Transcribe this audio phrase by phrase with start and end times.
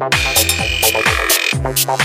[0.00, 0.14] Don't
[1.76, 2.00] stop.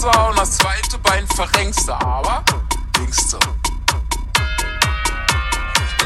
[0.00, 2.42] Gangster und das zweite Bein verrenkst du, aber
[2.98, 3.36] linkst du.
[3.36, 3.44] Und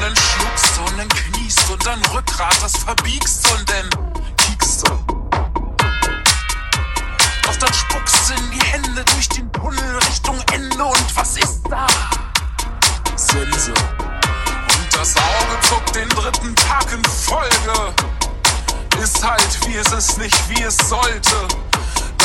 [0.01, 3.89] dann schluckst du und dann kniest du und dann Rückgrat, das verbiegst du und dann
[4.37, 4.91] kiekst du.
[7.43, 11.63] Doch dann spuckst du in die Hände durch den Tunnel Richtung Ende und was ist
[11.71, 11.87] da?
[13.17, 13.71] Sense.
[13.71, 17.95] Und das Auge zuckt den dritten Tag in Folge.
[19.01, 21.47] Ist halt, wie es ist, nicht wie es sollte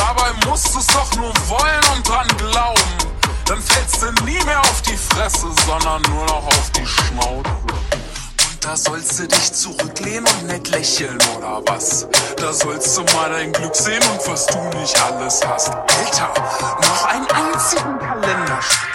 [0.09, 2.97] Dabei musst du es doch nur wollen und dran glauben.
[3.45, 7.47] Dann fällst du nie mehr auf die Fresse, sondern nur noch auf die Schnauze.
[7.47, 12.07] Und da sollst du dich zurücklehnen und nicht lächeln oder was?
[12.37, 15.69] Da sollst du mal dein Glück sehen und was du nicht alles hast.
[15.69, 16.33] Alter,
[16.81, 18.89] noch einen einzigen Kalenderschritt.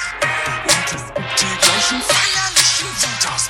[0.65, 3.49] Und es gibt die gleichen feierlichen Winters.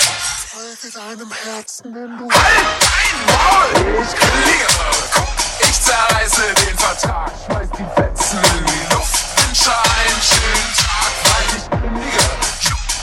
[0.52, 2.28] Folge deinem Herzen, wenn du.
[2.30, 2.44] Halt
[2.92, 4.02] dein Maul!
[4.02, 4.68] Ich verliere!
[5.14, 5.43] Guck
[5.84, 11.66] zerreiße den Vertrag, schmeiß die Fetzen in die Luft, wünsche einen schönen Tag, weil ich
[11.68, 12.28] bin Liga.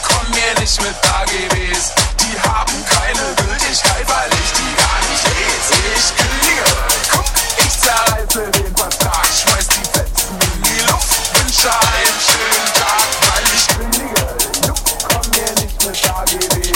[0.02, 5.78] Komm mir nicht mit AGBs, die haben keine Gültigkeit, weil ich die gar nicht lese.
[5.96, 6.70] Ich bin Liga.
[7.12, 7.30] Guck,
[7.60, 13.46] ich zerreiße den Vertrag, schmeiß die Fetzen in die Luft, wünsche einen schönen Tag, weil
[13.54, 14.28] ich bin Liga.
[15.08, 16.71] Komm mir nicht mit AGBs.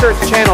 [0.00, 0.47] Church Channel.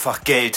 [0.00, 0.56] Einfach Geld,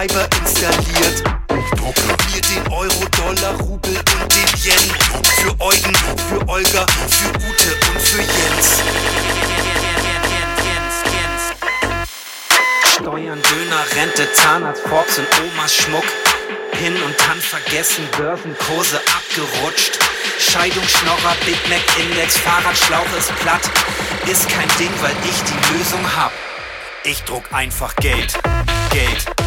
[0.00, 1.22] Treiber installiert.
[2.32, 4.94] Mir den Euro, Dollar, Rubel und den Yen.
[5.36, 5.94] Für Eugen,
[6.26, 8.80] für Olga, für Ute und für Jens.
[12.94, 16.04] Steuern, Döner, Rente, Zahnarzt, Forbes und Omas Schmuck.
[16.72, 19.98] Hin und dann vergessen, Börsenkurse abgerutscht.
[20.38, 23.68] Scheidung, Schnorrer, Big Mac Index, Fahrradschlauch ist platt.
[24.26, 26.32] Ist kein Ding, weil ich die Lösung hab.
[27.04, 28.32] Ich druck einfach Geld,
[28.90, 29.39] Geld.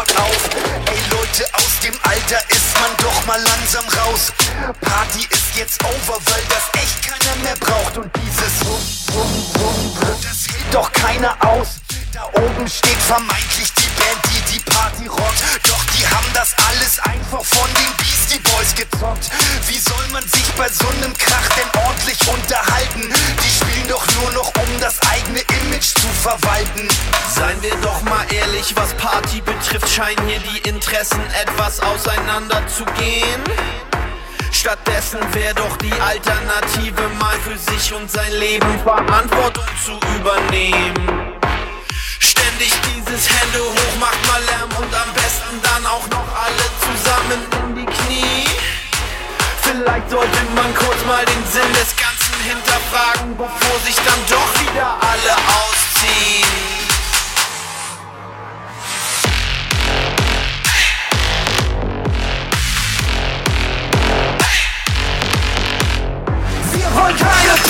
[0.00, 0.50] Sofort auf.
[0.86, 4.32] Ey Leute, aus dem Alter ist man doch mal langsam raus.
[4.80, 7.98] Party ist jetzt over, weil das echt keiner mehr braucht.
[7.98, 8.80] Und dieses Rum,
[9.14, 11.80] Rum, Rum, Rum, das hält doch keiner aus.
[12.12, 15.42] Da oben steht vermeintlich die Band, die die Party rockt.
[15.68, 19.30] Doch die haben das alles einfach von den Beastie Boys gezockt.
[19.68, 23.12] Wie soll man sich bei so einem Krach denn ordentlich unterhalten?
[23.44, 26.86] Die spielen doch nur noch, um das eigene Image zu verwalten.
[27.34, 32.84] Seien wir doch mal ehrlich, was Party betrifft, scheinen hier die Interessen etwas auseinander zu
[32.98, 33.42] gehen.
[34.52, 41.38] Stattdessen wäre doch die Alternative, mal für sich und sein Leben Verantwortung zu übernehmen.
[42.18, 47.40] Ständig dieses Hände hoch, macht mal Lärm und am besten dann auch noch alle zusammen
[47.62, 48.44] in die Knie.
[49.62, 54.98] Vielleicht sollte man kurz mal den Sinn des Ganzen hinterfragen, bevor sich dann doch wieder
[55.00, 55.89] alle ausziehen.
[66.72, 67.69] Wir wollen keine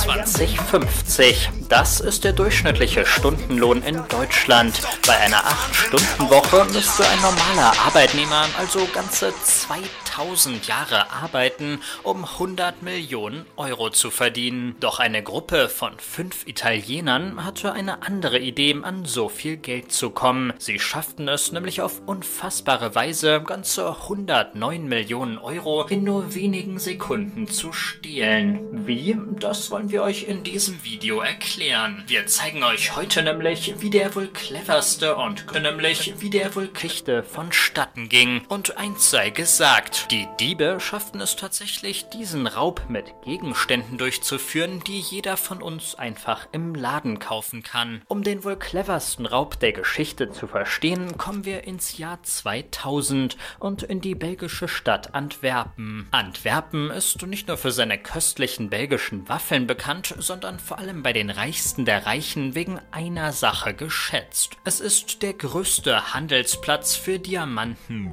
[0.00, 1.50] 2050.
[1.68, 4.80] Das ist der durchschnittliche Stundenlohn in Deutschland.
[5.06, 13.46] Bei einer 8-Stunden-Woche müsste ein normaler Arbeitnehmer also ganze 2000 Jahre arbeiten, um 100 Millionen
[13.56, 14.76] Euro zu verdienen.
[14.78, 20.10] Doch eine Gruppe von fünf Italienern hatte eine andere Idee, an so viel Geld zu
[20.10, 20.52] kommen.
[20.58, 27.48] Sie schafften es nämlich auf unfassbare Weise, ganze 109 Millionen Euro in nur wenigen Sekunden
[27.48, 28.86] zu stehlen.
[28.86, 29.16] Wie?
[29.38, 32.04] Das wollen wir euch in diesem Video erklären.
[32.06, 37.22] Wir zeigen euch heute nämlich, wie der wohl cleverste und nämlich wie der wohl Geschichte
[37.22, 38.42] vonstatten ging.
[38.48, 44.98] Und eins sei gesagt, die Diebe schafften es tatsächlich, diesen Raub mit Gegenständen durchzuführen, die
[44.98, 48.02] jeder von uns einfach im Laden kaufen kann.
[48.08, 53.84] Um den wohl cleversten Raub der Geschichte zu verstehen, kommen wir ins Jahr 2000 und
[53.84, 56.08] in die belgische Stadt Antwerpen.
[56.10, 61.30] Antwerpen ist nicht nur für seine köstlichen belgischen Waffeln bekannt, sondern vor allem bei den
[61.30, 64.56] Reichsten der Reichen wegen einer Sache geschätzt.
[64.64, 68.12] Es ist der größte Handelsplatz für Diamanten.